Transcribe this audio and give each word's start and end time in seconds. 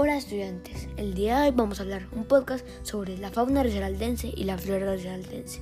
Hola 0.00 0.16
estudiantes, 0.16 0.88
el 0.96 1.12
día 1.12 1.40
de 1.40 1.48
hoy 1.48 1.54
vamos 1.56 1.80
a 1.80 1.82
hablar 1.82 2.06
un 2.12 2.24
podcast 2.24 2.64
sobre 2.82 3.18
la 3.18 3.30
fauna 3.30 3.64
risaraldense 3.64 4.32
y 4.32 4.44
la 4.44 4.56
flora 4.56 4.92
risaraldense. 4.92 5.60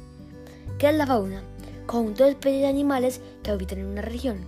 ¿Qué 0.77 0.90
es 0.90 0.95
la 0.95 1.06
fauna? 1.06 1.43
Conjunto 1.86 2.24
de 2.24 2.32
especies 2.32 2.61
de 2.61 2.68
animales 2.68 3.22
que 3.43 3.50
habitan 3.50 3.79
en 3.79 3.86
una 3.86 4.02
región. 4.02 4.41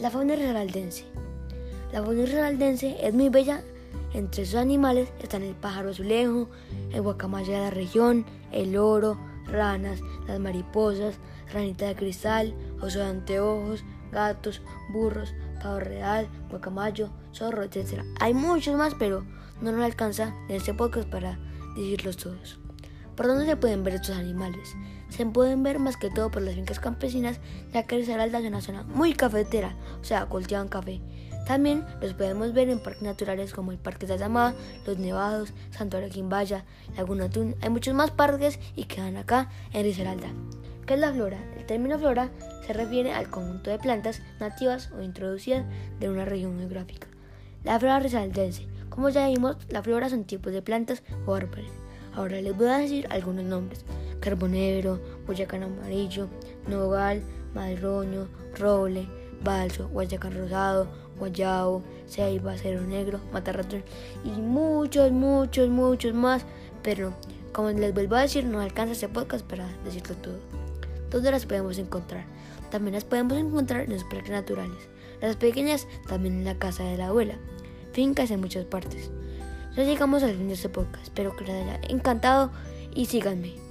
La 0.00 0.10
fauna 0.10 0.34
risaraldense. 0.34 1.04
La 1.92 2.02
fauna 2.02 2.24
risaraldense 2.24 2.96
es 3.00 3.14
muy 3.14 3.28
bella. 3.28 3.62
Entre 4.14 4.44
sus 4.44 4.56
animales 4.56 5.10
están 5.22 5.44
el 5.44 5.54
pájaro 5.54 5.90
azulejo, 5.90 6.48
el 6.92 7.00
guacamayo 7.00 7.52
de 7.52 7.60
la 7.60 7.70
región, 7.70 8.26
el 8.50 8.76
oro, 8.76 9.16
ranas, 9.46 10.00
las 10.26 10.40
mariposas, 10.40 11.20
ranita 11.52 11.86
de 11.86 11.94
cristal, 11.94 12.52
oso 12.80 12.98
de 12.98 13.04
anteojos, 13.04 13.84
gatos, 14.10 14.62
burros, 14.92 15.34
pavo 15.62 15.80
real, 15.80 16.28
guacamayo, 16.48 17.10
zorro, 17.32 17.62
etc. 17.62 18.02
Hay 18.20 18.34
muchos 18.34 18.76
más, 18.76 18.94
pero 18.98 19.24
no 19.60 19.72
nos 19.72 19.84
alcanza 19.84 20.34
en 20.48 20.56
este 20.56 20.74
podcast 20.74 21.08
para 21.08 21.38
decirlos 21.76 22.16
todos. 22.16 22.58
¿Por 23.16 23.26
dónde 23.26 23.46
se 23.46 23.56
pueden 23.56 23.84
ver 23.84 23.94
estos 23.94 24.16
animales? 24.16 24.74
Se 25.10 25.26
pueden 25.26 25.62
ver 25.62 25.78
más 25.78 25.96
que 25.96 26.08
todo 26.08 26.30
por 26.30 26.42
las 26.42 26.54
fincas 26.54 26.80
campesinas, 26.80 27.40
ya 27.72 27.82
que 27.86 27.96
Risaralda 27.96 28.38
es 28.38 28.46
una 28.46 28.60
zona 28.60 28.82
muy 28.84 29.12
cafetera, 29.12 29.76
o 30.00 30.04
sea, 30.04 30.26
cultivan 30.26 30.68
café. 30.68 31.02
También 31.46 31.84
los 32.00 32.14
podemos 32.14 32.52
ver 32.52 32.70
en 32.70 32.78
parques 32.80 33.02
naturales 33.02 33.52
como 33.52 33.72
el 33.72 33.78
Parque 33.78 34.06
de 34.06 34.14
Azamá, 34.14 34.54
Los 34.86 34.98
Nevados, 34.98 35.52
Santuario 35.70 36.08
Quimbaya, 36.08 36.64
Laguna 36.96 37.28
Tun. 37.28 37.56
Hay 37.60 37.70
muchos 37.70 37.92
más 37.92 38.10
parques 38.10 38.60
y 38.76 38.84
quedan 38.84 39.16
acá 39.16 39.50
en 39.72 39.82
Risaralda. 39.82 40.28
¿Qué 40.90 40.94
es 40.94 41.00
la 41.00 41.12
flora? 41.12 41.38
El 41.56 41.66
término 41.66 42.00
flora 42.00 42.30
se 42.66 42.72
refiere 42.72 43.12
al 43.12 43.30
conjunto 43.30 43.70
de 43.70 43.78
plantas 43.78 44.22
nativas 44.40 44.90
o 44.90 45.00
introducidas 45.00 45.64
de 46.00 46.10
una 46.10 46.24
región 46.24 46.58
geográfica. 46.58 47.06
La 47.62 47.78
flora 47.78 48.00
risaraldense. 48.00 48.66
Como 48.88 49.08
ya 49.08 49.28
vimos, 49.28 49.56
la 49.68 49.84
flora 49.84 50.08
son 50.08 50.24
tipos 50.24 50.52
de 50.52 50.62
plantas 50.62 51.04
o 51.26 51.34
árboles. 51.36 51.70
Ahora 52.12 52.40
les 52.40 52.56
voy 52.56 52.66
a 52.66 52.78
decir 52.78 53.06
algunos 53.10 53.44
nombres. 53.44 53.84
Carbonero, 54.18 55.00
boyacán 55.28 55.62
amarillo, 55.62 56.26
nogal, 56.66 57.22
madroño, 57.54 58.26
roble, 58.58 59.06
balso, 59.44 59.88
guayacán 59.90 60.36
rosado, 60.36 60.88
guayabo, 61.20 61.84
ceiba, 62.08 62.56
cero 62.58 62.80
negro, 62.80 63.20
matarratón 63.32 63.84
y 64.24 64.30
muchos, 64.30 65.12
muchos, 65.12 65.68
muchos 65.68 66.14
más. 66.14 66.44
Pero 66.82 67.14
como 67.52 67.70
les 67.70 67.94
vuelvo 67.94 68.16
a 68.16 68.22
decir, 68.22 68.44
no 68.44 68.58
alcanza 68.58 68.94
este 68.94 69.08
podcast 69.08 69.46
para 69.46 69.68
decirlo 69.84 70.16
todo. 70.16 70.59
¿Dónde 71.10 71.30
las 71.30 71.46
podemos 71.46 71.78
encontrar? 71.78 72.24
También 72.70 72.94
las 72.94 73.04
podemos 73.04 73.36
encontrar 73.36 73.82
en 73.82 73.92
los 73.92 74.04
parques 74.04 74.30
naturales. 74.30 74.88
Las 75.20 75.36
pequeñas 75.36 75.86
también 76.08 76.38
en 76.38 76.44
la 76.44 76.58
casa 76.58 76.84
de 76.84 76.96
la 76.96 77.08
abuela. 77.08 77.34
Fincas 77.92 78.30
en 78.30 78.40
muchas 78.40 78.64
partes. 78.64 79.10
Ya 79.76 79.84
llegamos 79.84 80.22
al 80.22 80.36
fin 80.36 80.48
de 80.48 80.54
este 80.54 80.68
podcast. 80.68 81.04
Espero 81.04 81.36
que 81.36 81.44
les 81.44 81.62
haya 81.62 81.80
encantado 81.88 82.50
y 82.94 83.06
síganme. 83.06 83.69